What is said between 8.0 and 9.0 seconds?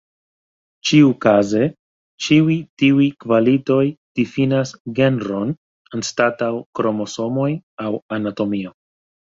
anatomio.